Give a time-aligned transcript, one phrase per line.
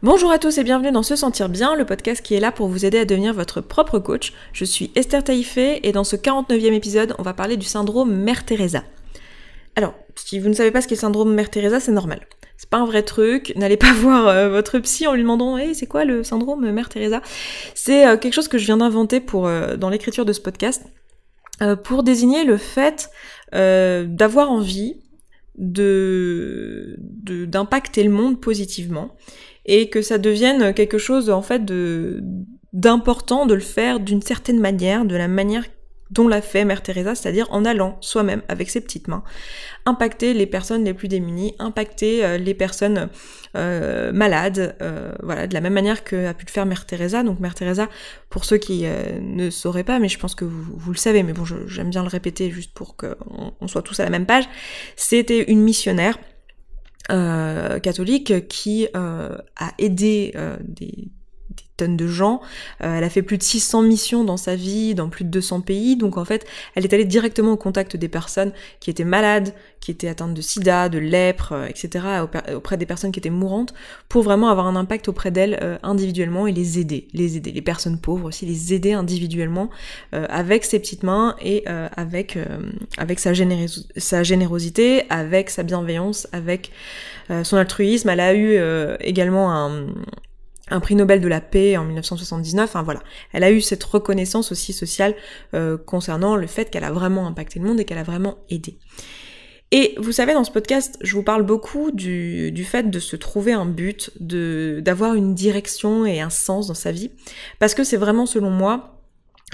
[0.00, 2.68] Bonjour à tous et bienvenue dans Se Sentir Bien, le podcast qui est là pour
[2.68, 4.32] vous aider à devenir votre propre coach.
[4.52, 8.44] Je suis Esther Taïfé et dans ce 49e épisode, on va parler du syndrome Mère
[8.44, 8.84] Teresa.
[9.74, 12.20] Alors, si vous ne savez pas ce qu'est le syndrome Mère Teresa, c'est normal.
[12.56, 15.74] C'est pas un vrai truc, n'allez pas voir euh, votre psy en lui demandant hey,
[15.74, 17.20] c'est quoi le syndrome Mère Teresa?
[17.74, 20.84] C'est euh, quelque chose que je viens d'inventer pour euh, dans l'écriture de ce podcast
[21.82, 23.10] pour désigner le fait
[23.52, 24.94] d'avoir envie
[27.16, 29.16] d'impacter le monde positivement
[29.68, 31.62] et que ça devienne quelque chose en fait
[32.72, 35.64] d'important de le faire d'une certaine manière, de la manière
[36.10, 39.22] dont l'a fait Mère Teresa, c'est-à-dire en allant soi-même avec ses petites mains,
[39.84, 43.08] impacter les personnes les plus démunies, impacter euh, les personnes
[43.56, 47.22] euh, malades, euh, de la même manière que a pu le faire Mère Teresa.
[47.22, 47.88] Donc Mère Teresa,
[48.30, 48.86] pour ceux qui
[49.20, 52.08] ne sauraient pas, mais je pense que vous, le savez, mais bon, j'aime bien le
[52.08, 54.44] répéter juste pour qu'on soit tous à la même page,
[54.96, 56.18] c'était une missionnaire
[57.10, 60.56] euh, catholique qui euh, a aidé euh,
[61.58, 62.40] des, tonnes de gens.
[62.80, 65.96] elle a fait plus de 600 missions dans sa vie, dans plus de 200 pays.
[65.96, 69.92] Donc en fait, elle est allée directement au contact des personnes qui étaient malades, qui
[69.92, 72.04] étaient atteintes de sida, de lèpre, etc.,
[72.54, 73.74] auprès des personnes qui étaient mourantes,
[74.08, 77.06] pour vraiment avoir un impact auprès d'elles individuellement et les aider.
[77.12, 77.52] Les aider.
[77.52, 79.70] Les personnes pauvres aussi, les aider individuellement
[80.10, 82.36] avec ses petites mains et avec,
[82.98, 86.72] avec sa, générosité, avec sa bienveillance, avec
[87.30, 88.08] euh, son altruisme.
[88.08, 89.86] Elle a eu euh, également un,
[90.70, 92.70] un prix Nobel de la paix en 1979.
[92.70, 93.00] Enfin voilà,
[93.32, 95.14] elle a eu cette reconnaissance aussi sociale
[95.54, 98.78] euh, concernant le fait qu'elle a vraiment impacté le monde et qu'elle a vraiment aidé.
[99.70, 103.16] Et vous savez, dans ce podcast, je vous parle beaucoup du, du fait de se
[103.16, 107.10] trouver un but, de d'avoir une direction et un sens dans sa vie,
[107.58, 108.97] parce que c'est vraiment, selon moi,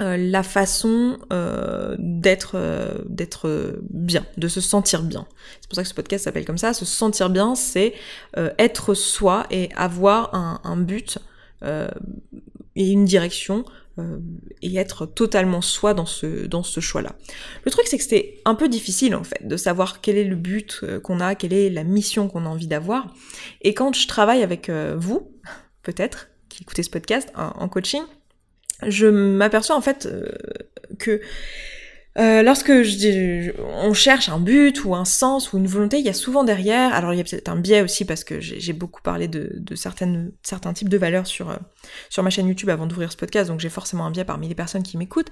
[0.01, 5.25] euh, la façon euh, d'être euh, d'être bien, de se sentir bien.
[5.61, 6.73] C'est pour ça que ce podcast s'appelle comme ça.
[6.73, 7.93] Se sentir bien, c'est
[8.35, 11.19] être soi et avoir un, un but
[12.75, 13.63] et une direction
[14.61, 17.15] et être totalement soi dans ce dans ce choix-là.
[17.63, 20.35] Le truc c'est que c'était un peu difficile en fait de savoir quel est le
[20.35, 23.13] but qu'on a, quelle est la mission qu'on a envie d'avoir.
[23.61, 25.31] Et quand je travaille avec vous,
[25.83, 28.03] peut-être qui écoutez ce podcast en coaching
[28.83, 30.31] je m'aperçois en fait euh,
[30.99, 31.21] que
[32.17, 36.09] euh, lorsque je, on cherche un but ou un sens ou une volonté, il y
[36.09, 39.01] a souvent derrière, alors il y a peut-être un biais aussi parce que j'ai beaucoup
[39.01, 41.55] parlé de, certains types de valeurs sur, euh,
[42.09, 44.55] sur ma chaîne YouTube avant d'ouvrir ce podcast, donc j'ai forcément un biais parmi les
[44.55, 45.31] personnes qui m'écoutent,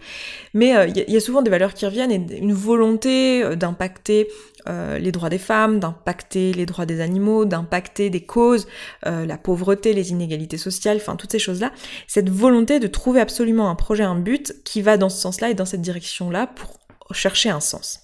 [0.54, 4.28] mais euh, il, y a, souvent des valeurs qui reviennent et une volonté d'impacter
[4.66, 8.66] les droits des femmes, d'impacter les droits des animaux, d'impacter des causes,
[9.04, 11.74] la pauvreté, les inégalités sociales, enfin toutes ces choses-là,
[12.08, 15.54] cette volonté de trouver absolument un projet, un but qui va dans ce sens-là et
[15.54, 16.72] dans cette direction-là pour
[17.12, 18.00] chercher un sens.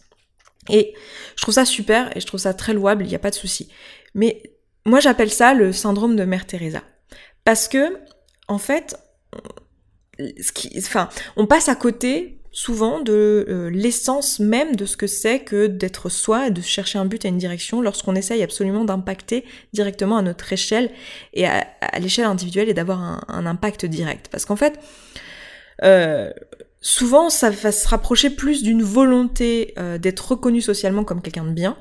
[0.69, 0.93] Et
[1.35, 3.35] je trouve ça super et je trouve ça très louable, il n'y a pas de
[3.35, 3.69] souci.
[4.13, 4.43] Mais
[4.85, 6.83] moi j'appelle ça le syndrome de Mère Teresa.
[7.43, 7.97] Parce que,
[8.47, 8.95] en fait,
[11.35, 16.09] on passe à côté souvent de euh, l'essence même de ce que c'est que d'être
[16.09, 20.21] soi et de chercher un but et une direction lorsqu'on essaye absolument d'impacter directement à
[20.21, 20.91] notre échelle
[21.33, 21.67] et à,
[21.99, 24.29] l'échelle individuelle et d'avoir un, impact direct.
[24.31, 24.79] Parce qu'en fait,
[25.83, 26.31] euh,
[26.81, 31.51] souvent ça va se rapprocher plus d'une volonté euh, d'être reconnu socialement comme quelqu'un de
[31.51, 31.77] bien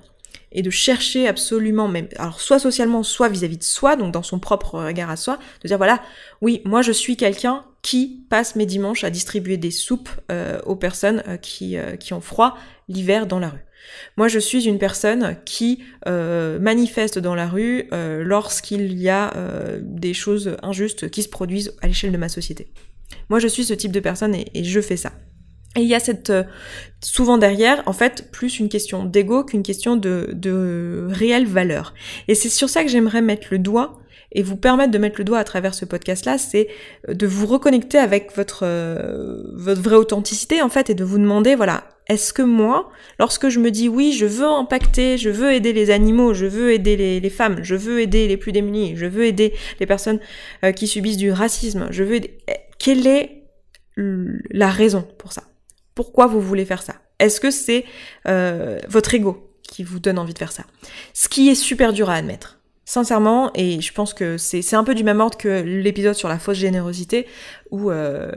[0.51, 4.39] et de chercher absolument même alors soit socialement soit vis-à-vis de soi donc dans son
[4.39, 6.03] propre regard à soi de dire voilà
[6.41, 10.77] oui moi je suis quelqu'un qui passe mes dimanches à distribuer des soupes euh, aux
[10.77, 12.57] personnes euh, qui, qui ont froid
[12.89, 13.65] l'hiver dans la rue
[14.19, 19.33] moi, je suis une personne qui manifeste dans la rue lorsqu'il y a
[19.81, 22.71] des choses injustes qui se produisent à l'échelle de ma société.
[23.29, 25.13] Moi, je suis ce type de personne et, je fais ça.
[25.77, 26.45] Et il y a cette euh,
[27.01, 31.95] souvent derrière, en fait, plus une question d'ego qu'une question de, réelle valeur.
[32.27, 33.99] Et c'est sur ça que j'aimerais mettre le doigt
[34.33, 36.69] et vous permettre de mettre le doigt à travers ce podcast-là, c'est
[37.09, 41.17] euh, de vous reconnecter avec votre euh, votre vraie authenticité en fait et de vous
[41.17, 45.53] demander voilà est-ce que moi, lorsque je me dis oui, je veux impacter, je veux
[45.53, 49.05] aider les animaux, je veux aider les, femmes, je veux aider les plus démunis, je
[49.05, 50.19] veux aider les personnes
[50.75, 52.39] qui subissent du racisme, je veux aider
[52.79, 53.45] quelle est
[53.97, 55.43] la raison pour ça?
[55.95, 56.95] Pourquoi vous voulez faire ça?
[57.19, 57.85] Est-ce que c'est
[58.29, 60.65] euh, votre ego qui vous donne envie de faire ça?
[61.15, 62.58] Ce qui est super dur à admettre.
[62.89, 66.39] Sincèrement, et je pense que c'est un peu du même ordre que l'épisode sur la
[66.39, 67.27] fausse générosité,
[67.71, 68.33] où euh,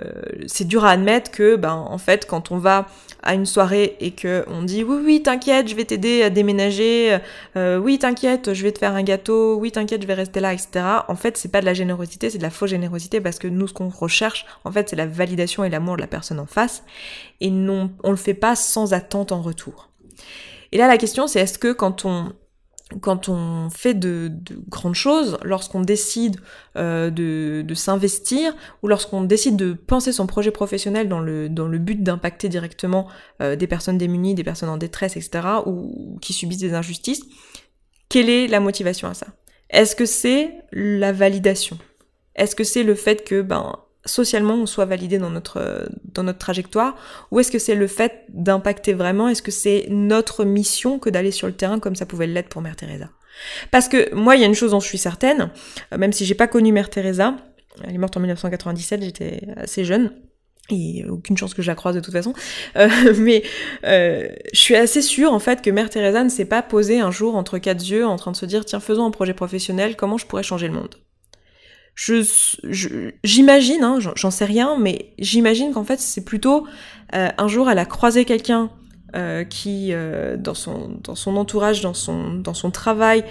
[0.45, 2.85] c'est dur à admettre que, ben, en fait, quand on va
[3.23, 7.17] à une soirée et que on dit oui, oui, t'inquiète, je vais t'aider à déménager,
[7.55, 10.51] euh, oui, t'inquiète, je vais te faire un gâteau, oui, t'inquiète, je vais rester là,
[10.51, 10.83] etc.
[11.07, 13.69] En fait, c'est pas de la générosité, c'est de la fausse générosité parce que nous,
[13.69, 16.83] ce qu'on recherche, en fait, c'est la validation et l'amour de la personne en face,
[17.39, 19.91] et non, on le fait pas sans attente en retour.
[20.73, 22.33] Et là, la question, c'est est-ce que quand on
[22.99, 24.31] quand on fait de,
[24.67, 26.37] grandes choses, lorsqu'on décide
[26.75, 28.53] euh, de, s'investir
[28.83, 33.07] ou lorsqu'on décide de penser son projet professionnel dans le, dans le but d'impacter directement
[33.41, 37.23] euh, des personnes démunies, des personnes en détresse, etc., ou qui subissent des injustices,
[38.09, 39.27] quelle est la motivation à ça?
[39.69, 41.77] Est-ce que c'est la validation?
[42.35, 46.39] Est-ce que c'est le fait que ben socialement on soit validé dans notre dans notre
[46.39, 46.95] trajectoire
[47.29, 49.27] ou est-ce que c'est le fait d'impacter vraiment?
[49.27, 52.61] Est-ce que c'est notre mission que d'aller sur le terrain comme ça pouvait l'être pour
[52.61, 53.09] Mère Teresa?
[53.69, 55.51] Parce que moi il y a une chose dont je suis certaine
[55.93, 57.35] euh, même si j'ai pas connu Mère Teresa
[57.83, 60.11] elle est morte en 1997 j'étais assez jeune
[60.69, 62.33] et aucune chance que je la croise de toute façon.
[62.77, 63.43] Euh, mais
[63.83, 67.11] euh, je suis assez sûre en fait que Mère Teresa ne s'est pas posée un
[67.11, 70.17] jour entre quatre yeux en train de se dire tiens faisons un projet professionnel, comment
[70.17, 70.95] je pourrais changer le monde?
[72.03, 76.65] Je, j'imagine, hein, j'en sais rien, mais j'imagine qu'en fait c'est plutôt
[77.13, 78.71] euh, un jour elle a croisé quelqu'un
[79.15, 83.23] euh, qui, euh, dans, son, dans son entourage, dans son, dans son travail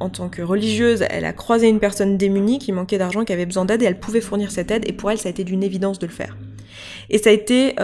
[0.00, 3.46] en tant que religieuse, elle a croisé une personne démunie qui manquait d'argent, qui avait
[3.46, 5.62] besoin d'aide et elle pouvait fournir cette aide et pour elle ça a été d'une
[5.62, 6.36] évidence de le faire.
[7.08, 7.76] Et ça a été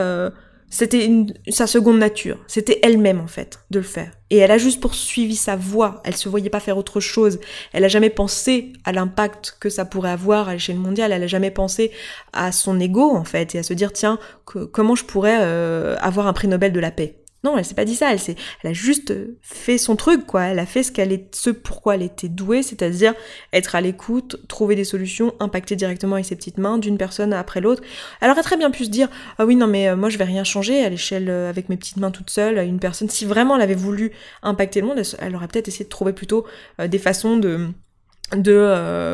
[0.76, 1.08] c'était
[1.48, 2.36] sa seconde nature.
[2.46, 4.10] C'était elle-même, en fait, de le faire.
[4.28, 6.02] Et elle a juste poursuivi sa voie.
[6.04, 7.40] Elle se voyait pas faire autre chose.
[7.72, 11.12] Elle a jamais pensé à l'impact que ça pourrait avoir à l'échelle mondiale.
[11.12, 11.92] Elle a jamais pensé
[12.34, 16.26] à son ego, en fait, et à se dire, tiens, comment je pourrais euh, avoir
[16.26, 17.16] un prix Nobel de la paix?
[17.46, 18.18] Non, elle s'est pas dit ça, elle,
[18.64, 20.42] elle a juste fait son truc, quoi.
[20.46, 23.14] Elle a fait ce qu'elle est, ce pourquoi elle était douée, c'est-à-dire
[23.52, 27.60] être à l'écoute, trouver des solutions, impacter directement avec ses petites mains d'une personne après
[27.60, 27.84] l'autre.
[28.20, 29.08] Elle aurait très bien pu se dire,
[29.38, 31.76] ah oui, non, mais euh, moi je vais rien changer à l'échelle euh, avec mes
[31.76, 33.08] petites mains toute seule, une personne.
[33.08, 34.10] Si vraiment elle avait voulu
[34.42, 36.46] impacter le monde, elle, aurait peut-être essayé de trouver plutôt
[36.80, 37.68] euh, des façons de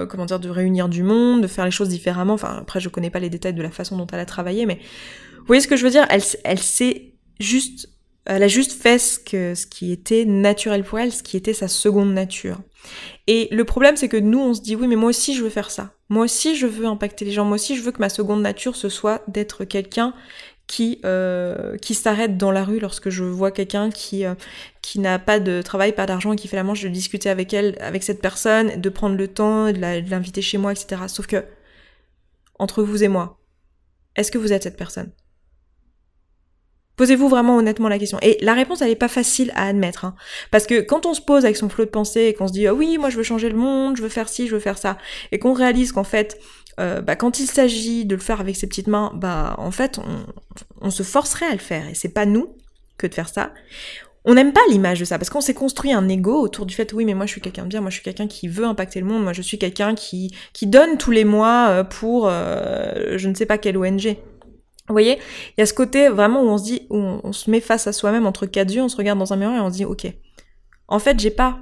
[0.09, 2.33] comment dire de réunir du monde, de faire les choses différemment.
[2.33, 4.79] Enfin après je connais pas les détails de la façon dont elle a travaillé, mais
[5.41, 6.07] vous voyez ce que je veux dire?
[6.09, 7.92] Elle elle s'est juste
[8.25, 12.13] elle a juste fait ce qui était naturel pour elle, ce qui était sa seconde
[12.13, 12.61] nature.
[13.27, 15.51] Et le problème, c'est que nous, on se dit, oui, mais moi aussi, je veux
[15.51, 15.95] faire ça.
[16.09, 17.45] Moi aussi, je veux impacter les gens.
[17.45, 20.15] Moi aussi, je veux que ma seconde nature, ce soit d'être quelqu'un
[20.67, 24.35] qui, euh, qui s'arrête dans la rue lorsque je vois quelqu'un qui, euh,
[24.81, 27.77] qui n'a pas de travail, pas d'argent, qui fait la manche de discuter avec elle,
[27.81, 31.03] avec cette personne, de prendre le temps, de l'inviter chez moi, etc.
[31.09, 31.45] Sauf que,
[32.59, 33.41] entre vous et moi,
[34.17, 35.13] est-ce que vous êtes cette personne?
[36.97, 38.19] Posez-vous vraiment honnêtement la question.
[38.23, 40.05] Et la réponse, elle n'est pas facile à admettre.
[40.05, 40.15] Hein.
[40.51, 42.67] Parce que quand on se pose avec son flot de pensée et qu'on se dit
[42.67, 44.79] ah oui, moi je veux changer le monde, je veux faire ci, je veux faire
[44.79, 44.99] ça,
[45.31, 46.39] et qu'on réalise qu'en fait,
[46.81, 49.99] euh, bah, quand il s'agit de le faire avec ses petites mains, bah en fait,
[50.81, 51.89] on, se forcerait à le faire.
[51.89, 52.57] Et c'est pas nous
[52.99, 53.53] que de faire ça.
[54.25, 56.93] On n'aime pas l'image de ça parce qu'on s'est construit un ego autour du fait
[56.93, 59.01] oui mais moi je suis quelqu'un de bien, moi je suis quelqu'un qui veut impacter
[59.01, 63.19] le monde, moi je suis quelqu'un qui qui donne tous les mois euh, pour euh,
[63.19, 64.17] je ne sais pas quelle ONG.
[64.89, 65.19] Vous voyez,
[65.57, 67.87] il y a ce côté vraiment où on se dit, où on, se met face
[67.87, 69.85] à soi-même entre quatre yeux, on se regarde dans un miroir et on se dit,
[69.85, 70.07] ok,
[70.89, 71.61] en fait, j'ai pas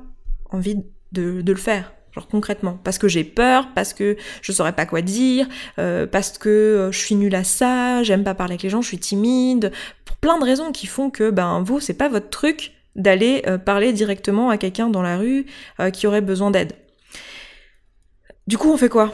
[0.50, 0.76] envie
[1.12, 5.02] de, le faire, genre concrètement, parce que j'ai peur, parce que je saurais pas quoi
[5.02, 5.46] dire,
[5.78, 8.80] euh, parce que euh, je suis nulle à ça, j'aime pas parler avec les gens,
[8.80, 9.70] je suis timide,
[10.06, 13.58] pour plein de raisons qui font que, ben, vous, c'est pas votre truc d'aller euh,
[13.58, 15.46] parler directement à quelqu'un dans la rue
[15.92, 16.72] qui aurait besoin d'aide.
[18.46, 19.12] Du coup, on fait quoi?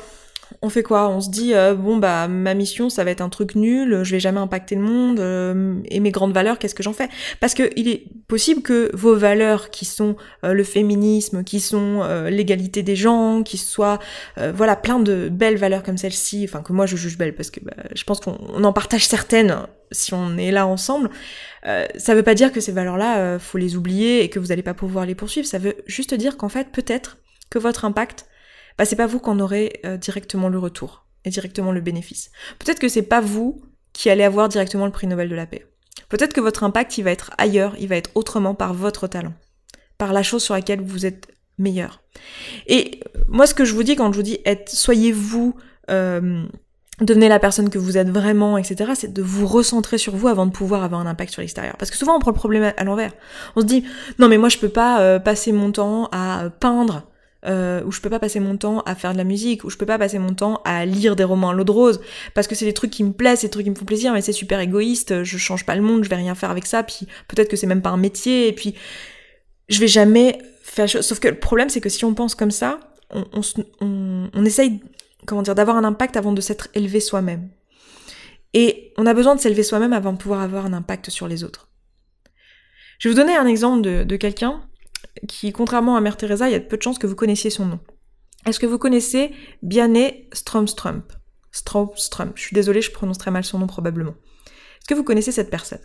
[0.63, 1.09] On fait quoi?
[1.09, 4.13] On se dit euh, bon bah ma mission ça va être un truc nul, je
[4.13, 7.09] vais jamais impacter le monde euh, et mes grandes valeurs qu'est-ce que j'en fais?
[7.41, 12.03] Parce que il est possible que vos valeurs qui sont euh, le féminisme, qui sont
[12.29, 13.99] l'égalité des gens, qui soient
[14.55, 17.61] voilà plein de belles valeurs comme celle-ci, enfin que moi je juge belles parce que
[17.61, 19.57] bah, je pense qu'on en partage certaines
[19.93, 21.11] si on est là ensemble.
[21.65, 24.75] ça veut pas dire que ces valeurs-là faut les oublier et que vous allez pas
[24.75, 25.47] pouvoir les poursuivre.
[25.47, 27.19] Ça veut juste dire qu'en fait peut-être
[27.51, 28.27] que votre impact
[28.79, 32.31] bah c'est pas vous qu'on aurez euh, directement le retour et directement le bénéfice.
[32.59, 33.61] Peut-être que c'est pas vous
[33.93, 35.67] qui allez avoir directement le prix Nobel de la paix.
[36.09, 39.35] Peut-être que votre impact il va être ailleurs, il va être autrement par votre talent,
[39.99, 41.29] par la chose sur laquelle vous êtes
[41.59, 42.03] meilleur.
[42.67, 45.55] Et moi ce que je vous dis quand je vous dis être, soyez vous,
[45.91, 46.45] euh,
[47.01, 50.47] devenez la personne que vous êtes vraiment, etc., c'est de vous recentrer sur vous avant
[50.47, 51.77] de pouvoir avoir un impact sur l'extérieur.
[51.79, 53.13] Parce que souvent on prend le problème à l'envers.
[53.57, 53.85] On se dit
[54.19, 57.11] non mais moi je peux pas euh, passer mon temps à peindre
[57.45, 59.77] euh, où je peux pas passer mon temps à faire de la musique, où je
[59.77, 62.01] peux pas passer mon temps à lire des romans à l'eau de rose,
[62.35, 64.13] parce que c'est des trucs qui me plaisent, c'est des trucs qui me font plaisir,
[64.13, 66.83] mais c'est super égoïste, je change pas le monde, je vais rien faire avec ça,
[66.83, 68.75] puis peut-être que c'est même pas un métier, et puis
[69.69, 70.89] je vais jamais faire.
[70.89, 73.25] Sauf que le problème, c'est que si on pense comme ça, on,
[73.81, 74.81] on, on essaye,
[75.27, 77.49] comment dire, d'avoir un impact avant de s'être élevé soi-même.
[78.55, 81.45] Et on a besoin de s'élever soi-même avant de pouvoir avoir un impact sur les
[81.45, 81.69] autres.
[82.99, 84.63] Je vais vous donner un exemple de, de quelqu'un
[85.29, 87.67] qui, contrairement à Mère Teresa, il y a peu de chances que vous connaissiez son
[87.67, 87.81] nom.
[88.47, 89.33] Est-ce que vous connaissez
[89.63, 91.13] Biané Stromstrump
[91.57, 92.33] Stromstrump.
[92.37, 94.15] Je suis désolée, je prononce très mal son nom probablement.
[94.87, 95.81] Est-ce que vous connaissez cette personne?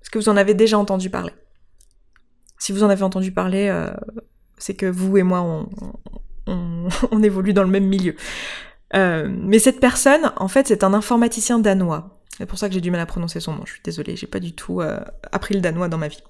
[0.00, 1.32] Est-ce que vous en avez déjà entendu parler?
[2.58, 3.92] Si vous en avez entendu parler, euh,
[4.56, 5.40] c'est que vous et moi,
[6.46, 8.14] on, évolue dans le même milieu.
[8.94, 12.22] Euh, mais cette personne, en fait, c'est un informaticien danois.
[12.38, 13.62] C'est pour ça que j'ai du mal à prononcer son nom.
[13.66, 15.00] Je suis désolée, j'ai pas du tout euh,
[15.32, 16.22] appris le danois dans ma vie.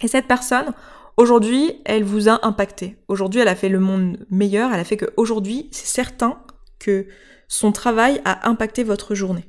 [0.00, 0.74] Et cette personne,
[1.16, 2.96] aujourd'hui, elle vous a impacté.
[3.08, 4.72] Aujourd'hui, elle a fait le monde meilleur.
[4.72, 6.42] Elle a fait qu'aujourd'hui, c'est certain
[6.78, 7.06] que
[7.48, 9.48] son travail a impacté votre journée.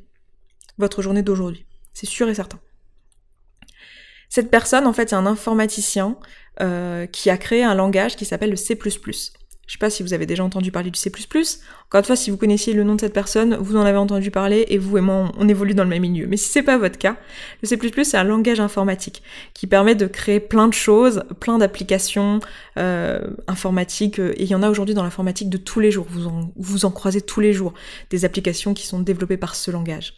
[0.77, 1.65] Votre journée d'aujourd'hui.
[1.93, 2.59] C'est sûr et certain.
[4.29, 6.17] Cette personne, en fait, c'est un informaticien
[6.61, 8.77] euh, qui a créé un langage qui s'appelle le C++.
[9.67, 11.11] Je sais pas si vous avez déjà entendu parler du C++.
[11.87, 14.29] Encore une fois, si vous connaissiez le nom de cette personne, vous en avez entendu
[14.29, 16.27] parler et vous et moi, on, évolue dans le même milieu.
[16.27, 17.17] Mais si c'est pas votre cas,
[17.63, 22.39] le C++ c'est un langage informatique qui permet de créer plein de choses, plein d'applications
[22.77, 24.19] euh, informatiques.
[24.19, 26.05] Et il y en a aujourd'hui dans l'informatique de tous les jours.
[26.09, 27.73] Vous en, vous en croisez tous les jours
[28.11, 30.13] des applications qui sont développées par ce langage.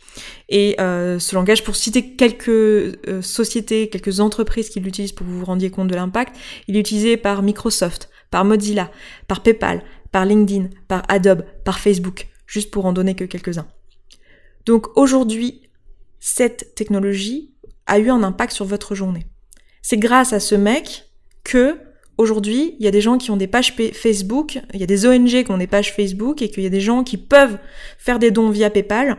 [0.50, 5.32] Et euh, ce langage, pour citer quelques euh, sociétés, quelques entreprises qui l'utilisent pour que
[5.32, 6.36] vous vous rendiez compte de l'impact,
[6.68, 8.92] il est utilisé par Microsoft par Mozilla,
[9.28, 13.68] par PayPal, par LinkedIn, par Adobe, par Facebook, juste pour en donner que quelques-uns.
[14.66, 15.62] Donc aujourd'hui,
[16.20, 17.54] cette technologie
[17.86, 19.26] a eu un impact sur votre journée.
[19.82, 21.06] C'est grâce à ce mec
[21.44, 21.78] que
[22.18, 25.06] aujourd'hui, il y a des gens qui ont des pages Facebook, il y a des
[25.06, 27.58] ONG qui ont des pages Facebook et qu'il y a des gens qui peuvent
[27.98, 29.18] faire des dons via PayPal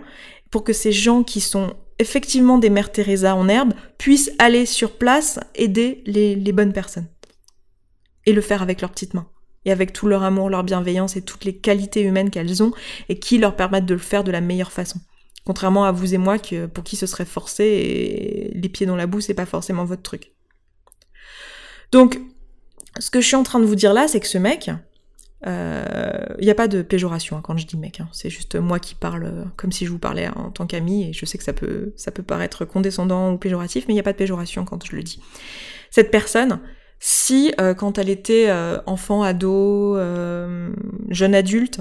[0.50, 4.92] pour que ces gens qui sont effectivement des mères Teresa en herbe puissent aller sur
[4.92, 7.06] place aider les, les bonnes personnes
[8.28, 9.26] et le faire avec leurs petites mains.
[9.64, 12.72] Et avec tout leur amour, leur bienveillance et toutes les qualités humaines qu'elles ont
[13.08, 15.00] et qui leur permettent de le faire de la meilleure façon.
[15.46, 16.36] Contrairement à vous et moi,
[16.74, 20.02] pour qui ce serait forcé et les pieds dans la boue, c'est pas forcément votre
[20.02, 20.32] truc.
[21.90, 22.20] Donc,
[22.98, 25.48] ce que je suis en train de vous dire là, c'est que ce mec, il
[25.48, 28.08] euh, n'y a pas de péjoration hein, quand je dis mec, hein.
[28.12, 31.12] c'est juste moi qui parle euh, comme si je vous parlais en tant qu'ami, et
[31.14, 34.04] je sais que ça peut, ça peut paraître condescendant ou péjoratif, mais il n'y a
[34.04, 35.22] pas de péjoration quand je le dis.
[35.90, 36.60] Cette personne,
[37.00, 40.70] si euh, quand elle était euh, enfant, ado, euh,
[41.10, 41.80] jeune adulte,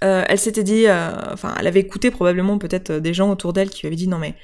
[0.00, 0.84] elle s'était dit,
[1.32, 4.18] enfin, elle avait écouté probablement peut-être des gens autour d'elle qui lui avaient dit non
[4.18, 4.34] mais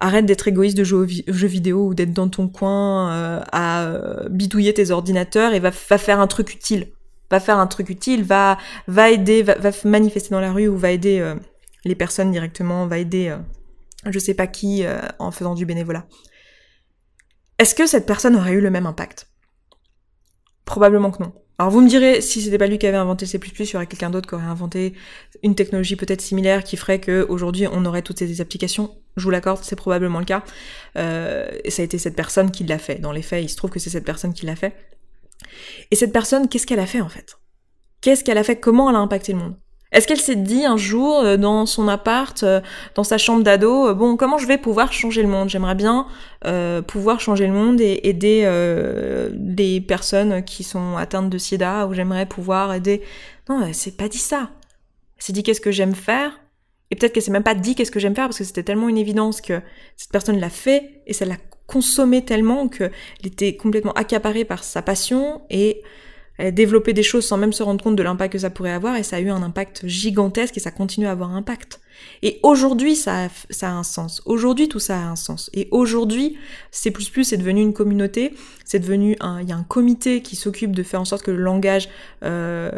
[0.00, 3.92] arrête d'être égoïste de jouer aux, jeux vidéo ou d'être dans ton coin à
[4.30, 6.88] bidouiller tes ordinateurs et va, faire un truc utile.
[7.30, 8.56] Va faire un truc utile, va,
[8.88, 11.34] va aider, va, va manifester dans la rue ou va aider
[11.84, 13.36] les personnes directement, va aider
[14.06, 14.82] je sais pas qui
[15.18, 16.06] en faisant du bénévolat.
[17.58, 19.28] Est-ce que cette personne aurait eu le même impact?
[20.64, 21.32] Probablement que non.
[21.58, 23.86] Alors vous me direz, si c'était pas lui qui avait inventé C++, il y aurait
[23.86, 24.92] quelqu'un d'autre qui aurait inventé
[25.42, 28.94] une technologie peut-être similaire qui ferait qu'aujourd'hui on aurait toutes ces applications.
[29.16, 30.44] Je vous l'accorde, c'est probablement le cas.
[30.98, 32.96] Euh, ça a été cette personne qui l'a fait.
[32.96, 34.74] Dans les faits, il se trouve que c'est cette personne qui l'a fait.
[35.90, 37.38] Et cette personne, qu'est-ce qu'elle a fait en fait?
[38.02, 38.56] Qu'est-ce qu'elle a fait?
[38.56, 39.56] Comment elle a impacté le monde?
[39.96, 42.60] Est-ce qu'elle s'est dit un jour euh, dans son appart, euh,
[42.94, 45.48] dans sa chambre d'ado, euh, bon, comment je vais pouvoir changer le monde?
[45.48, 46.06] J'aimerais bien
[46.86, 48.48] pouvoir changer le monde et aider
[49.32, 53.02] des personnes qui sont atteintes de sida, ou j'aimerais pouvoir aider.
[53.48, 54.50] Non, elle s'est pas dit ça.
[55.16, 56.38] Elle s'est dit qu'est-ce que j'aime faire,
[56.92, 58.88] et peut-être qu'elle s'est même pas dit qu'est-ce que j'aime faire parce que c'était tellement
[58.88, 59.60] une évidence que
[59.96, 61.36] cette personne l'a fait et ça l'a
[61.66, 62.92] consommé tellement qu'elle
[63.24, 65.82] était complètement accaparée par sa passion et
[66.38, 69.02] développé des choses sans même se rendre compte de l'impact que ça pourrait avoir et
[69.02, 71.80] ça a eu un impact gigantesque et ça continue à avoir un impact.
[72.22, 74.22] Et aujourd'hui, ça a, ça a un sens.
[74.26, 75.50] Aujourd'hui, tout ça a un sens.
[75.54, 76.36] Et aujourd'hui,
[76.70, 80.74] C++ est devenu une communauté, c'est devenu un, il y a un comité qui s'occupe
[80.74, 81.88] de faire en sorte que le langage
[82.22, 82.70] euh,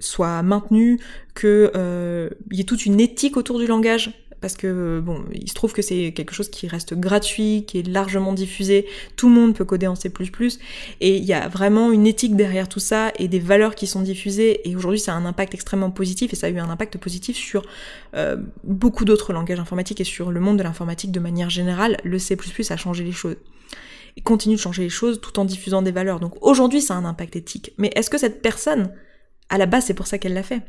[0.00, 1.00] soit maintenu,
[1.34, 5.54] que euh, y ait toute une éthique autour du langage parce que bon, il se
[5.54, 8.84] trouve que c'est quelque chose qui reste gratuit, qui est largement diffusé,
[9.16, 10.12] tout le monde peut coder en C++,
[11.00, 14.02] et il y a vraiment une éthique derrière tout ça et des valeurs qui sont
[14.02, 16.98] diffusées, et aujourd'hui ça a un impact extrêmement positif, et ça a eu un impact
[16.98, 17.62] positif sur
[18.14, 21.96] euh, beaucoup d'autres langages informatiques et sur le monde de l'informatique de manière générale.
[22.04, 22.36] Le C++
[22.68, 23.36] a changé les choses.
[24.18, 26.20] Il continue de changer les choses tout en diffusant des valeurs.
[26.20, 27.72] Donc aujourd'hui ça a un impact éthique.
[27.78, 28.92] Mais est-ce que cette personne,
[29.48, 30.60] à la base c'est pour ça qu'elle l'a fait?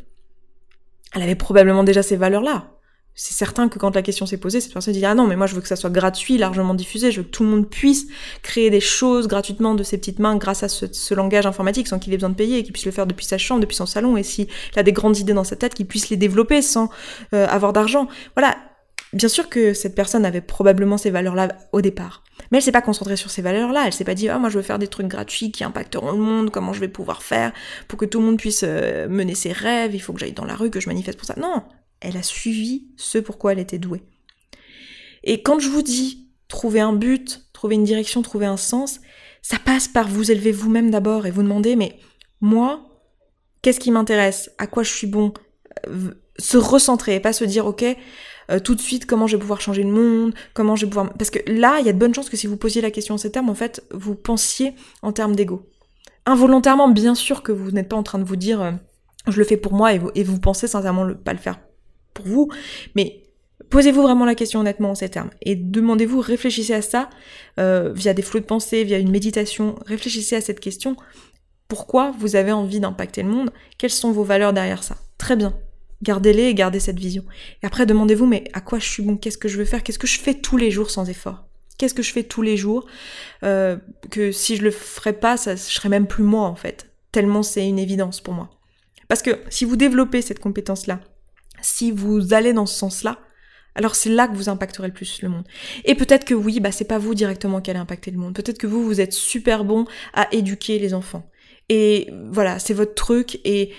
[1.13, 2.71] Elle avait probablement déjà ces valeurs-là
[3.15, 5.47] c'est certain que quand la question s'est posée, cette personne dit ah non mais moi
[5.47, 8.07] je veux que ça soit gratuit, largement diffusé, je veux que tout le monde puisse
[8.43, 12.13] créer des choses gratuitement de ses petites mains grâce à ce, langage informatique sans qu'il
[12.13, 14.17] ait besoin de payer et qu'il puisse le faire depuis sa chambre, depuis son salon
[14.17, 16.89] et s'il a des grandes idées dans sa tête, qu'il puisse les développer sans
[17.33, 18.07] euh, avoir d'argent.
[18.35, 18.57] Voilà.
[19.13, 22.21] Bien sûr que cette personne avait probablement ces valeurs-là au départ.
[22.51, 23.83] Mais elle s'est pas concentrée sur ces valeurs-là.
[23.85, 26.17] Elle s'est pas dit, ah, moi, je veux faire des trucs gratuits qui impacteront le
[26.17, 27.53] monde, comment je vais pouvoir faire
[27.87, 30.43] pour que tout le monde puisse euh, mener ses rêves, il faut que j'aille dans
[30.43, 31.35] la rue, que je manifeste pour ça.
[31.37, 31.63] Non
[32.01, 34.03] elle a suivi ce pourquoi elle était douée.
[35.23, 38.99] Et quand je vous dis trouver un but, trouver une direction, trouver un sens,
[39.41, 41.99] ça passe par vous élever vous-même d'abord et vous demander mais
[42.41, 42.87] moi,
[43.61, 44.51] qu'est-ce qui m'intéresse?
[44.57, 45.33] À quoi je suis bon?
[45.87, 47.85] Euh, Se recentrer, pas se dire ok,
[48.51, 51.13] euh, tout de suite comment je vais pouvoir changer le monde, comment je vais pouvoir...
[51.13, 53.15] Parce que là, il y a de bonnes chances que si vous posiez la question
[53.15, 55.67] en ces termes, en fait, vous pensiez en termes d'ego.
[56.25, 58.71] involontairement, bien sûr que vous n'êtes pas en train de vous dire euh,
[59.27, 61.59] je le fais pour moi et vous, et vous pensez sincèrement le, pas le faire
[62.15, 62.49] pour vous,
[62.95, 63.21] mais
[63.69, 67.09] Posez-vous vraiment la question honnêtement en ces termes et demandez-vous, réfléchissez à ça
[67.59, 70.95] euh, via des flots de pensée, via une méditation, réfléchissez à cette question.
[71.67, 73.51] Pourquoi vous avez envie d'impacter le monde?
[73.77, 74.97] Quelles sont vos valeurs derrière ça?
[75.17, 75.57] Très bien.
[76.03, 77.23] Gardez-les et gardez cette vision.
[77.63, 79.17] Et après, demandez-vous, mais à quoi je suis bon?
[79.17, 79.81] Qu'est-ce que je veux faire?
[79.81, 81.45] Qu'est-ce que je fais tous les jours sans effort?
[81.77, 82.85] Qu'est-ce que je fais tous les jours
[83.43, 83.77] euh,
[84.11, 86.91] Que si je le ferais pas, ça, je serais même plus moi en fait.
[87.11, 88.49] Tellement c'est une évidence pour moi.
[89.07, 91.01] Parce que si vous développez cette compétence-là,
[91.65, 93.19] si vous allez dans ce sens-là,
[93.75, 95.43] alors c'est là que vous impacterez le plus le monde.
[95.83, 98.33] Et peut-être que oui, bah c'est pas vous directement qui allez impacter le monde.
[98.33, 101.29] Peut-être que vous, vous êtes super bon à éduquer les enfants.
[101.67, 103.73] Et voilà, c'est votre truc et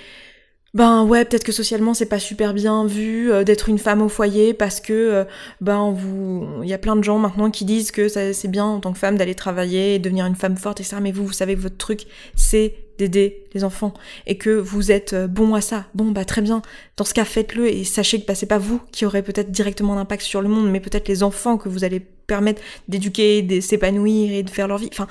[0.74, 4.08] ben ouais, peut-être que socialement c'est pas super bien vu euh, d'être une femme au
[4.08, 5.24] foyer parce que euh,
[5.60, 8.80] ben vous il y a plein de gens maintenant qui disent que c'est bien en
[8.80, 11.54] tant que femme d'aller travailler devenir une femme forte et ça mais vous vous savez
[11.54, 13.94] que votre truc c'est d'aider les enfants
[14.26, 15.86] et que vous êtes euh, bon à ça.
[15.94, 16.62] Bon bah très bien.
[16.96, 19.94] Dans ce cas faites-le et sachez que bah, c'est pas vous qui aurez peut-être directement
[19.96, 24.32] d'impact sur le monde mais peut-être les enfants que vous allez permettre d'éduquer, de s'épanouir
[24.32, 24.88] et de faire leur vie.
[24.92, 25.06] Enfin,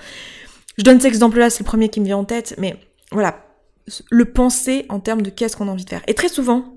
[0.78, 2.76] je donne cet exemple-là, c'est le premier qui me vient en tête mais
[3.12, 3.45] voilà,
[4.10, 6.04] le penser en termes de qu'est-ce qu'on a envie de faire.
[6.08, 6.76] Et très souvent,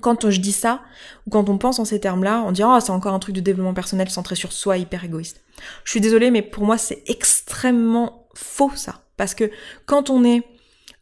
[0.00, 0.82] quand je dis ça,
[1.26, 3.40] ou quand on pense en ces termes-là, on dit oh c'est encore un truc de
[3.40, 5.42] développement personnel centré sur soi, hyper égoïste.
[5.84, 9.50] Je suis désolée, mais pour moi c'est extrêmement faux ça, parce que
[9.86, 10.42] quand on est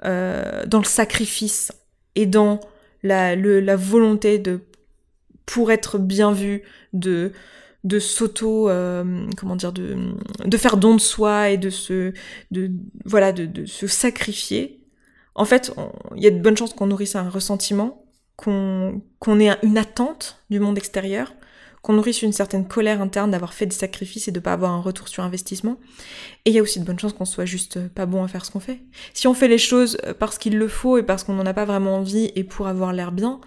[0.04, 1.72] euh, dans le sacrifice
[2.14, 2.60] et dans
[3.02, 4.60] la, la volonté de
[5.44, 6.62] pour être bien vu,
[6.92, 7.32] de
[7.84, 9.96] de s'auto euh, comment dire de,
[10.44, 12.12] de faire don de soi et de se
[12.50, 12.72] de
[13.04, 14.77] voilà de, de se sacrifier
[15.38, 15.72] en fait,
[16.16, 18.04] il y a de bonnes chances qu'on nourrisse un ressentiment,
[18.36, 19.00] qu'on
[19.40, 21.32] ait une attente du monde extérieur,
[21.80, 24.80] qu'on nourrisse une certaine colère interne d'avoir fait des sacrifices et de pas avoir un
[24.80, 25.78] retour sur investissement.
[26.44, 28.44] Et il y a aussi de bonnes chances qu'on soit juste pas bon à faire
[28.44, 28.80] ce qu'on fait.
[29.14, 31.64] Si on fait les choses parce qu'il le faut et parce qu'on n'en a pas
[31.64, 33.40] vraiment envie et pour avoir l'air bien,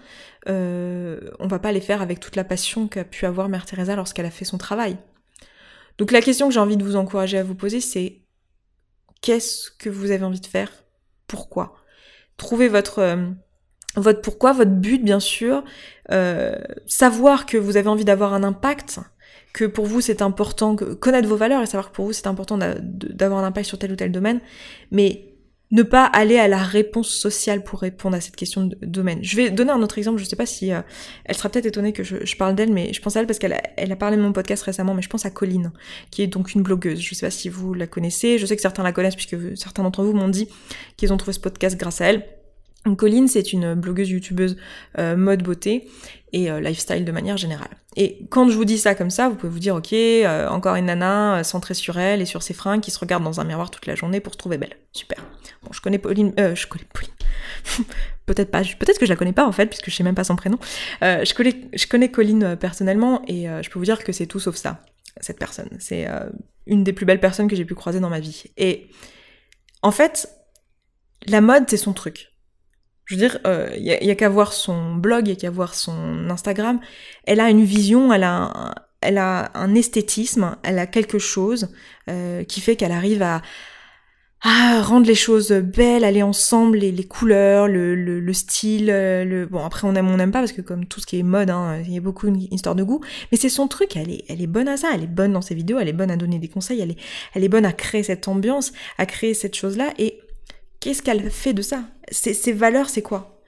[0.48, 3.96] euh, on va pas les faire avec toute la passion qu'a pu avoir Mère Teresa
[3.96, 4.96] lorsqu'elle a fait son travail.
[5.98, 8.22] Donc la question que j'ai envie de vous encourager à vous poser, c'est
[9.20, 10.70] qu'est-ce que vous avez envie de faire?
[11.26, 11.74] Pourquoi?
[12.42, 13.16] Trouver votre euh,
[13.96, 15.64] votre pourquoi, votre but bien sûr,
[16.10, 19.00] euh, savoir que vous avez envie d'avoir un impact,
[19.52, 22.58] que pour vous c'est important, connaître vos valeurs et savoir que pour vous c'est important
[22.58, 24.40] d'avoir un impact sur tel ou tel domaine,
[24.90, 25.31] mais
[25.72, 29.18] ne pas aller à la réponse sociale pour répondre à cette question de domaine.
[29.22, 30.82] Je vais donner un autre exemple, je sais pas si euh,
[31.24, 33.54] elle sera peut-être étonnée que je, parle d'elle, mais je pense à elle parce qu'elle
[33.54, 35.72] a, elle a parlé de mon podcast récemment, mais je pense à Colline,
[36.10, 37.00] qui est donc une blogueuse.
[37.00, 39.82] Je sais pas si vous la connaissez, je sais que certains la connaissent puisque certains
[39.82, 40.48] d'entre vous m'ont dit
[40.96, 42.41] qu'ils ont trouvé ce podcast grâce à elle.
[42.96, 44.56] Colline, c'est une blogueuse youtubeuse
[44.98, 45.88] euh, mode beauté
[46.32, 47.70] et euh, lifestyle de manière générale.
[47.96, 50.74] Et quand je vous dis ça comme ça, vous pouvez vous dire ok, euh, encore
[50.74, 53.70] une nana centrée sur elle et sur ses fringues qui se regarde dans un miroir
[53.70, 54.76] toute la journée pour se trouver belle.
[54.92, 55.18] Super.
[55.62, 57.12] Bon, je connais Pauline, je connais Pauline.
[58.26, 60.24] peut-être pas, peut-être que je la connais pas en fait puisque je sais même pas
[60.24, 60.58] son prénom.
[61.00, 64.80] je connais, je Colline personnellement et je peux vous dire que c'est tout sauf ça.
[65.20, 66.08] Cette personne, c'est
[66.66, 68.44] une des plus belles personnes que j'ai pu croiser dans ma vie.
[68.56, 68.88] Et
[69.82, 70.28] en fait,
[71.26, 72.31] la mode c'est son truc
[73.12, 75.50] je veux dire, il euh, y a, qu'à voir son blog, il y a qu'à
[75.50, 76.80] voir son Instagram.
[77.24, 78.72] Elle a une vision, elle a
[79.54, 81.68] un, esthétisme, elle a quelque chose
[82.08, 83.42] euh, qui fait qu'elle arrive à,
[84.80, 89.86] rendre les choses belles, aller ensemble, les, couleurs, le, le, style, euh, le bon après
[89.86, 91.92] on aime on n'aime pas parce que comme tout ce qui est mode, hein, il
[91.92, 94.48] y a beaucoup une histoire de goût, mais c'est son truc, elle est, elle est
[94.48, 96.48] bonne à ça, elle est bonne dans ses vidéos, elle est bonne à donner des
[96.48, 96.98] conseils, elle est,
[97.34, 100.18] elle est bonne à créer cette ambiance, à créer cette chose là et
[100.80, 101.84] qu'est-ce qu'elle fait de ça?
[102.12, 103.42] Ses valeurs, c'est quoi?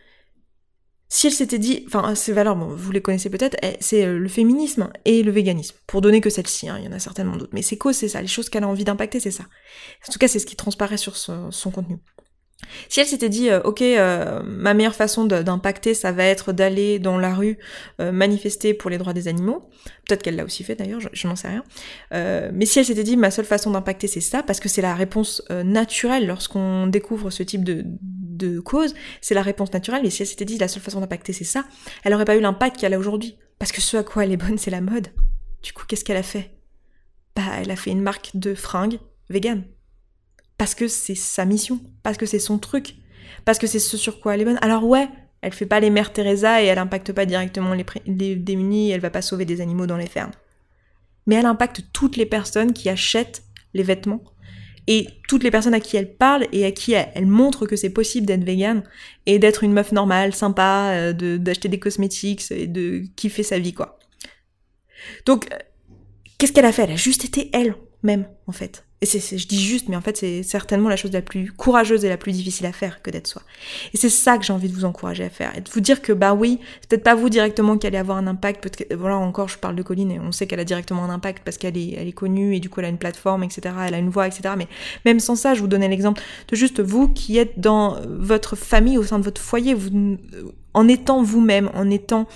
[1.09, 4.29] Si elle s'était dit, enfin, ses valeurs, vous les connaissez peut-être, eh, c'est euh, le
[4.29, 7.53] féminisme et le véganisme, pour donner que celle-ci, hein, il y en a certainement d'autres.
[7.55, 9.45] Mais ses causes, c'est ça, les choses qu'elle a envie d'impacter, c'est ça.
[10.09, 11.99] En tout cas, c'est ce qui transparaît sur son contenu.
[12.89, 16.99] Si elle s'était dit, euh, ok, euh, ma meilleure façon d'impacter, ça va être d'aller
[16.99, 17.59] dans la rue
[18.01, 19.69] euh, manifester pour les droits des animaux,
[20.07, 21.65] peut-être qu'elle l'a aussi fait d'ailleurs, je, n'en sais rien,
[22.53, 24.95] mais si elle s'était dit, ma seule façon d'impacter, c'est ça, parce que c'est la
[24.95, 27.85] réponse naturelle lorsqu'on découvre ce type de,
[28.61, 31.45] cause, c'est la réponse naturelle, et si elle s'était dit, la seule façon d'impacter, c'est
[31.45, 31.65] ça,
[32.03, 34.37] elle n'aurait pas eu l'impact qu'elle a aujourd'hui, parce que ce à quoi elle est
[34.37, 35.09] bonne, c'est la mode.
[35.63, 36.51] Du coup, qu'est-ce qu'elle a fait?
[37.35, 38.99] Bah, elle a fait une marque de fringues
[39.31, 39.65] vegan
[40.59, 42.97] parce que c'est sa mission, parce que c'est son truc,
[43.45, 44.59] parce que c'est ce sur quoi elle est bonne.
[44.63, 45.09] Alors ouais,
[45.41, 49.11] elle fait pas les mères Teresa et elle impacte pas directement les, démunis, elle va
[49.11, 50.33] pas sauver des animaux dans les fermes.
[51.27, 53.43] Mais elle impacte toutes les personnes qui achètent
[53.75, 54.23] les vêtements
[54.87, 57.91] et toutes les personnes à qui elle parle et à qui elle, montre que c'est
[57.91, 58.83] possible d'être vegan
[59.27, 63.73] et d'être une meuf normale, sympa, euh, d'acheter des cosmétiques et de kiffer sa vie
[63.73, 63.99] quoi.
[65.27, 65.57] Donc, euh,
[66.39, 66.85] qu'est-ce qu'elle a fait?
[66.85, 68.85] Elle a juste été elle même en fait.
[69.05, 72.07] Et c'est, je dis juste, mais en fait, c'est certainement la chose la plus courageuse
[72.07, 73.43] et la plus difficile à faire que d'être soi.
[73.93, 75.53] Et c'est ça que j'ai envie de vous encourager à faire.
[75.59, 78.17] Et de vous dire que, bah oui, c'est peut-être pas vous directement qui allez avoir
[78.17, 78.87] un impact.
[78.97, 81.59] Voilà, encore, je parle de Colline et on sait qu'elle a directement un impact parce
[81.59, 83.75] qu'elle est, elle est connue et du coup, elle a une plateforme, etc.
[83.87, 84.55] Elle a une voix, etc.
[84.57, 84.69] Mais
[85.05, 88.97] même sans ça, je vous donnais l'exemple de juste vous qui êtes dans votre famille,
[88.97, 90.17] au sein de votre foyer, vous,
[90.73, 92.27] en étant vous-même, en étant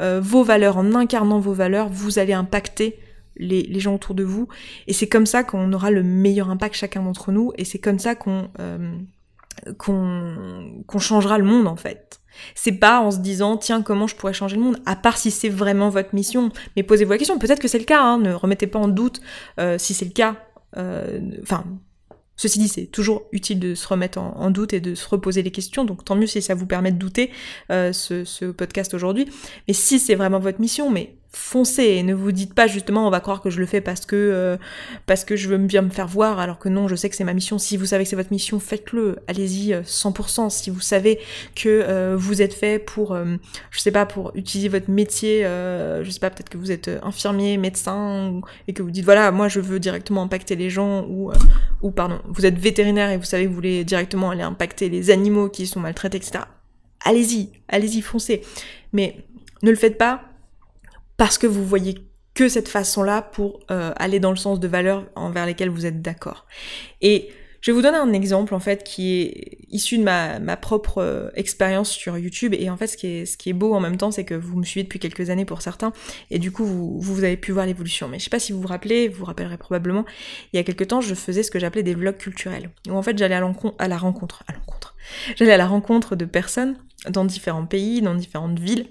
[0.00, 2.98] euh, vos valeurs, en incarnant vos valeurs, vous allez impacter
[3.38, 4.48] les, gens autour de vous.
[4.86, 7.52] Et c'est comme ça qu'on aura le meilleur impact chacun d'entre nous.
[7.56, 8.94] Et c'est comme ça qu'on euh,
[9.76, 12.20] qu'on changera le monde en fait.
[12.54, 15.30] C'est pas en se disant tiens comment je pourrais changer le monde, à part si
[15.30, 16.50] c'est vraiment votre mission.
[16.76, 17.38] Mais posez-vous la question.
[17.38, 18.02] Peut-être que c'est le cas.
[18.02, 18.18] Hein.
[18.18, 19.20] ne remettez pas en doute
[19.58, 20.36] euh, si c'est le cas.
[20.76, 21.64] Euh, enfin,
[22.40, 25.50] Ceci dit, c'est toujours utile de se remettre en, doute et de se reposer les
[25.50, 27.32] questions, donc tant mieux si ça vous permet de douter
[27.68, 29.26] ce, ce, podcast aujourd'hui.
[29.66, 33.10] Mais si c'est vraiment votre mission, mais foncez et ne vous dites pas justement on
[33.10, 34.56] va croire que je le fais parce que euh,
[35.06, 37.24] parce que je veux bien me faire voir alors que non je sais que c'est
[37.24, 37.58] ma mission.
[37.58, 39.18] Si vous savez que c'est votre mission faites-le.
[39.26, 41.18] Allez-y 100% euh, si vous savez
[41.54, 43.16] que euh, vous êtes fait pour
[43.70, 47.56] je sais pas pour utiliser votre métier je sais pas peut-être que vous êtes infirmier
[47.58, 51.30] médecin et que vous dites voilà moi je veux directement impacter les gens ou
[51.82, 55.10] ou pardon vous êtes vétérinaire et vous savez que vous voulez directement aller impacter les
[55.10, 56.44] animaux qui sont maltraités etc
[57.04, 58.42] allez-y allez-y foncez.
[58.92, 59.24] Mais
[59.62, 60.27] ne le faites pas
[61.18, 65.06] parce que vous voyez que cette façon-là pour euh, aller dans le sens de valeurs
[65.16, 66.46] envers lesquelles vous êtes d'accord.
[67.02, 70.56] Et je vais vous donner un exemple en fait qui est issu de ma, ma
[70.56, 72.54] propre euh, expérience sur YouTube.
[72.56, 74.34] Et en fait ce qui est, ce qui est beau en même temps c'est que
[74.34, 75.92] vous me suivez depuis quelques années pour certains.
[76.30, 78.06] Et du coup vous, vous avez pu voir l'évolution.
[78.06, 80.04] Mais je sais pas si vous vous rappelez, vous vous rappellerez probablement,
[80.52, 82.70] il y a quelques temps je faisais ce que j'appelais des vlogs culturels.
[82.88, 84.94] Où en fait j'allais à, à la rencontre, à l'encontre,
[85.34, 86.76] j'allais à la rencontre de personnes
[87.10, 88.86] dans différents pays, dans différentes villes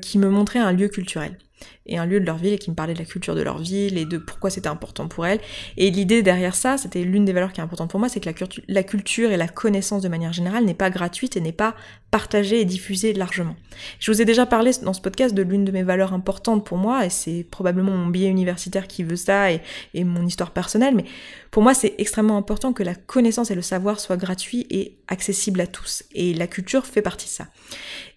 [0.00, 1.38] qui me montrait un lieu culturel
[1.86, 3.58] et un lieu de leur ville et qui me parlait de la culture de leur
[3.58, 5.40] ville et de pourquoi c'était important pour elles.
[5.76, 8.28] Et l'idée derrière ça, c'était l'une des valeurs qui est importante pour moi, c'est que
[8.28, 8.34] la,
[8.68, 11.74] la, culture et la connaissance de manière générale n'est pas gratuite et n'est pas
[12.10, 13.56] partagée et diffusée largement.
[13.98, 16.76] Je vous ai déjà parlé dans ce podcast de l'une de mes valeurs importantes pour
[16.76, 19.62] moi, et c'est probablement mon biais universitaire qui veut ça et,
[19.94, 21.06] et mon histoire personnelle, mais
[21.50, 25.60] pour moi c'est extrêmement important que la connaissance et le savoir soient gratuits et accessibles
[25.60, 26.04] à tous.
[26.12, 27.46] Et la culture fait partie de ça.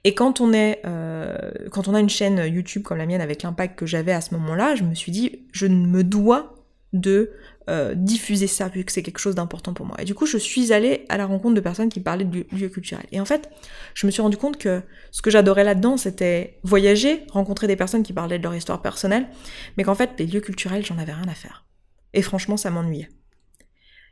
[0.03, 1.35] Et quand on est, euh,
[1.71, 4.33] quand on a une chaîne YouTube comme la mienne avec l'impact que j'avais à ce
[4.35, 6.55] moment-là, je me suis dit, je me dois
[6.93, 7.31] de
[7.69, 9.97] euh, diffuser ça vu que c'est quelque chose d'important pour moi.
[9.99, 12.69] Et du coup, je suis allée à la rencontre de personnes qui parlaient de lieux
[12.69, 13.05] culturels.
[13.11, 13.49] Et en fait,
[13.93, 18.03] je me suis rendu compte que ce que j'adorais là-dedans, c'était voyager, rencontrer des personnes
[18.03, 19.27] qui parlaient de leur histoire personnelle,
[19.77, 21.65] mais qu'en fait, les lieux culturels, j'en avais rien à faire.
[22.13, 23.09] Et franchement, ça m'ennuyait.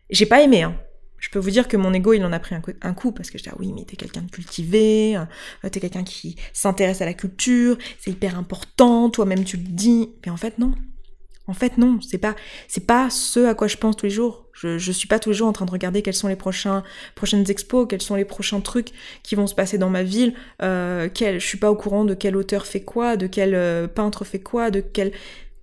[0.09, 0.75] J'ai pas aimé, hein
[1.23, 3.37] je peux vous dire que mon ego, il en a pris un, coup, parce que
[3.37, 7.05] je dis, ah oui, mais t'es quelqu'un de cultivé, euh, t'es quelqu'un qui s'intéresse à
[7.05, 10.09] la culture, c'est hyper important, toi-même tu le dis.
[10.25, 10.73] Mais en fait, non.
[11.47, 12.35] En fait, non, c'est pas,
[12.67, 14.49] c'est pas ce à quoi je pense tous les jours.
[14.51, 16.83] Je, je suis pas tous les jours en train de regarder quels sont les prochains,
[17.15, 18.89] prochaines expos, quels sont les prochains trucs
[19.23, 20.33] qui vont se passer dans ma ville.
[20.61, 23.87] Euh, quel, je suis pas au courant de quel auteur fait quoi, de quel euh,
[23.87, 25.13] peintre fait quoi, de quel.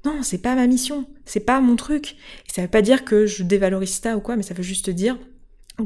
[0.07, 2.13] Non, c'est pas ma mission, c'est pas mon truc.
[2.49, 4.89] Et ça veut pas dire que je dévalorise ça ou quoi, mais ça veut juste
[4.89, 5.19] dire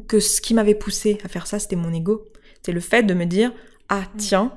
[0.01, 2.25] que ce qui m'avait poussé à faire ça, c'était mon ego.
[2.63, 3.53] C'est le fait de me dire,
[3.89, 4.53] ah tiens,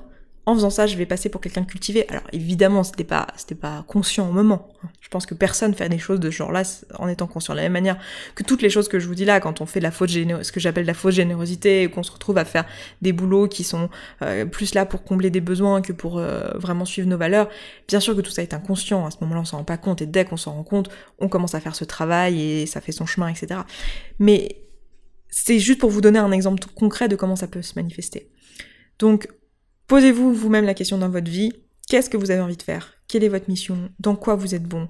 [0.48, 2.08] en faisant ça, je vais passer pour quelqu'un de cultivé.
[2.08, 4.70] Alors évidemment, c'était pas, c'était pas conscient au moment.
[5.02, 6.64] Je pense que personne fait des choses de ce genre-là
[7.00, 7.54] en étant conscient.
[7.54, 7.98] De la même manière
[8.34, 10.12] que toutes les choses que je vous dis là, quand on fait de la fausse
[10.12, 12.64] ce que j'appelle la fausse générosité, qu'on se retrouve à faire
[13.02, 13.90] des boulots qui sont
[14.22, 17.50] euh, plus là pour combler des besoins que pour euh, vraiment suivre nos valeurs.
[17.90, 19.06] Bien sûr que tout ça est inconscient.
[19.06, 20.02] À ce moment-là, on s'en rend pas compte.
[20.02, 22.94] Et dès qu'on s'en rend compte, on commence à faire ce travail et ça fait
[22.94, 23.60] son chemin, etc.
[24.20, 24.62] Mais
[25.40, 28.32] c'est juste pour vous donner un exemple concret de comment ça peut se manifester.
[28.98, 29.28] Donc,
[29.86, 31.54] posez-vous vous-même la question dans votre vie.
[31.88, 32.96] Qu'est-ce que vous avez envie de faire?
[33.08, 33.92] Quelle est votre mission?
[34.00, 34.88] Dans quoi vous êtes bon?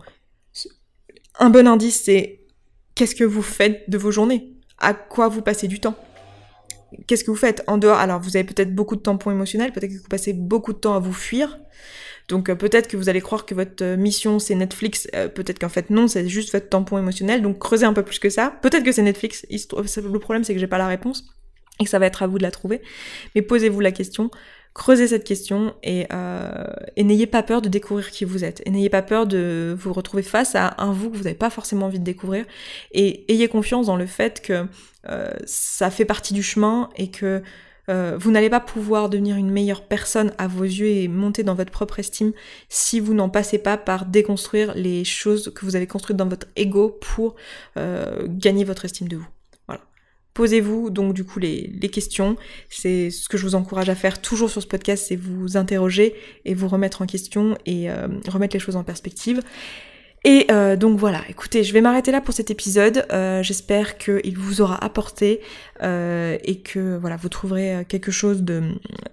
[1.37, 2.45] Un bon indice, c'est
[2.95, 4.53] qu'est-ce que vous faites de vos journées?
[4.79, 5.95] À quoi vous passez du temps?
[7.07, 7.63] Qu'est-ce que vous faites?
[7.67, 10.71] En dehors Alors, vous avez peut-être beaucoup de tampons émotionnels, peut-être que vous passez beaucoup
[10.71, 11.59] de temps à vous fuir.
[12.27, 15.59] Donc euh, peut-être que vous allez croire que votre euh, mission c'est Netflix, euh, peut-être
[15.59, 17.41] qu'en fait non, c'est juste votre tampon émotionnel.
[17.41, 18.53] Donc creusez un peu plus que ça.
[18.61, 19.45] Peut-être que c'est Netflix.
[19.49, 21.25] Le problème c'est que j'ai pas la réponse
[21.79, 22.81] et que ça va être à vous de la trouver.
[23.35, 24.29] Mais posez-vous la question
[24.73, 26.05] creusez cette question et,
[26.95, 28.61] et n'ayez pas peur de découvrir qui vous êtes.
[28.67, 31.49] Et n'ayez pas peur de vous retrouver face à un vous que vous n'avez pas
[31.49, 32.45] forcément envie de découvrir.
[32.91, 34.67] Et ayez confiance dans le fait que
[35.47, 37.41] ça fait partie du chemin et que
[37.89, 41.55] euh, vous n'allez pas pouvoir devenir une meilleure personne à vos yeux et monter dans
[41.55, 42.33] votre propre estime
[42.67, 46.47] si vous n'en passez pas par déconstruire les choses que vous avez construites dans votre
[46.55, 47.35] ego pour
[47.77, 49.27] euh, gagner votre estime de vous.
[49.67, 49.81] Voilà.
[50.33, 52.35] Posez-vous donc du coup les, questions.
[52.69, 56.13] C'est ce que je vous encourage à faire toujours sur ce podcast, c'est vous interroger
[56.43, 59.41] et vous remettre en question et euh, remettre les choses en perspective.
[60.23, 63.05] Et euh, donc voilà, écoutez, je vais m'arrêter là pour cet épisode.
[63.11, 65.41] Euh, j'espère qu'il vous aura apporté
[65.83, 68.43] euh, et que voilà, vous trouverez quelque chose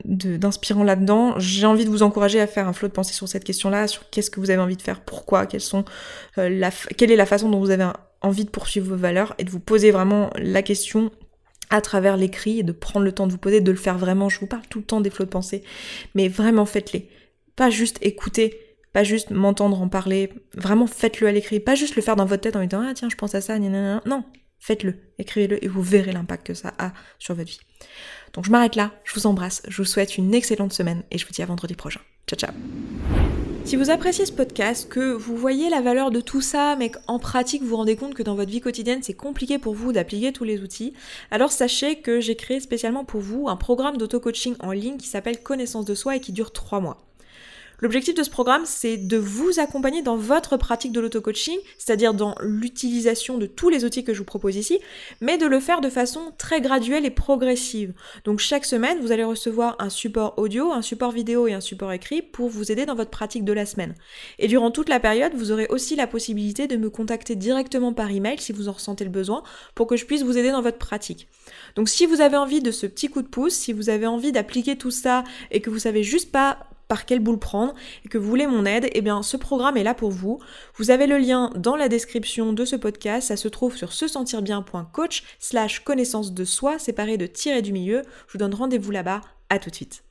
[0.04, 1.34] d'inspirant là-dedans.
[1.38, 4.08] J'ai envie de vous encourager à faire un flot de pensée sur cette question-là, sur
[4.10, 7.88] qu'est-ce que vous avez envie de faire, pourquoi, quelle est la façon dont vous avez
[8.22, 11.10] envie de poursuivre vos valeurs et de vous poser vraiment la question
[11.70, 14.28] à travers l'écrit et de prendre le temps de vous poser, de le faire vraiment.
[14.28, 15.62] Je vous parle tout le temps des flots de pensée,
[16.14, 17.08] mais vraiment faites-les.
[17.56, 18.58] Pas juste écouter
[18.94, 22.42] pas juste m'entendre en parler, vraiment faites-le à l'écrit, pas juste le faire dans votre
[22.42, 24.24] tête en disant ah tiens je pense à ça, non,
[24.60, 27.60] faites-le, écrivez-le et vous verrez l'impact que ça a sur votre vie.
[28.32, 31.26] Donc je m'arrête là, je vous embrasse, je vous souhaite une excellente semaine et je
[31.26, 32.00] vous dis à vendredi prochain.
[32.26, 32.54] Ciao ciao
[33.66, 37.18] si vous appréciez ce podcast, que vous voyez la valeur de tout ça, mais qu'en
[37.18, 40.44] pratique vous rendez compte que dans votre vie quotidienne c'est compliqué pour vous d'appliquer tous
[40.44, 40.92] les outils,
[41.30, 45.42] alors sachez que j'ai créé spécialement pour vous un programme d'auto-coaching en ligne qui s'appelle
[45.42, 46.98] Connaissance de soi et qui dure 3 mois.
[47.80, 52.34] L'objectif de ce programme, c'est de vous accompagner dans votre pratique de l'auto-coaching, c'est-à-dire dans
[52.40, 54.78] l'utilisation de tous les outils que je vous propose ici,
[55.20, 57.92] mais de le faire de façon très graduelle et progressive.
[58.24, 61.92] Donc chaque semaine, vous allez recevoir un support audio, un support vidéo et un support
[61.92, 63.94] écrit pour vous aider dans votre pratique de la semaine.
[64.38, 68.10] Et durant toute la période, vous aurez aussi la possibilité de me contacter directement par
[68.10, 69.42] email si vous en ressentez le besoin
[69.74, 71.28] pour que je puisse vous aider dans votre pratique.
[71.76, 74.32] Donc si vous avez envie de ce petit coup de pouce, si vous avez envie
[74.32, 78.18] d'appliquer tout ça et que vous savez juste pas par quelle boule prendre et que
[78.18, 80.38] vous voulez mon aide, eh bien ce programme est là pour vous.
[80.76, 84.08] Vous avez le lien dans la description de ce podcast, ça se trouve sur se
[84.08, 88.02] sentir bien.coach slash connaissance de soi séparé de tirer du milieu.
[88.26, 89.20] Je vous donne rendez-vous là-bas,
[89.50, 90.03] à tout de suite.